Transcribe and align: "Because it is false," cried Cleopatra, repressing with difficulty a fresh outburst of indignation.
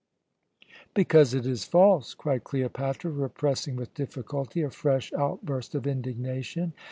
"Because 0.95 1.35
it 1.35 1.45
is 1.45 1.65
false," 1.65 2.15
cried 2.15 2.43
Cleopatra, 2.43 3.11
repressing 3.11 3.75
with 3.75 3.93
difficulty 3.93 4.63
a 4.63 4.71
fresh 4.71 5.13
outburst 5.13 5.75
of 5.75 5.85
indignation. 5.85 6.73